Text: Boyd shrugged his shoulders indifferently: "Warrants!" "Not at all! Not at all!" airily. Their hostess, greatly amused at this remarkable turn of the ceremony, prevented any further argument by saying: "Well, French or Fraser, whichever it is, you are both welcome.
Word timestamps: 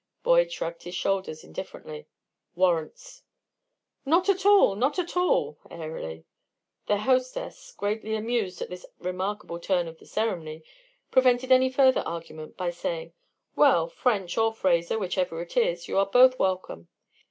Boyd 0.23 0.51
shrugged 0.51 0.81
his 0.81 0.95
shoulders 0.95 1.43
indifferently: 1.43 2.07
"Warrants!" 2.55 3.21
"Not 4.03 4.29
at 4.29 4.47
all! 4.47 4.73
Not 4.75 4.97
at 4.97 5.15
all!" 5.15 5.59
airily. 5.69 6.25
Their 6.87 6.97
hostess, 6.97 7.71
greatly 7.77 8.15
amused 8.15 8.63
at 8.63 8.69
this 8.71 8.87
remarkable 8.97 9.59
turn 9.59 9.87
of 9.87 9.99
the 9.99 10.07
ceremony, 10.07 10.63
prevented 11.11 11.51
any 11.51 11.69
further 11.69 12.01
argument 12.01 12.57
by 12.57 12.71
saying: 12.71 13.13
"Well, 13.55 13.89
French 13.89 14.39
or 14.39 14.55
Fraser, 14.55 14.97
whichever 14.97 15.39
it 15.39 15.55
is, 15.55 15.87
you 15.87 15.99
are 15.99 16.07
both 16.07 16.39
welcome. 16.39 16.87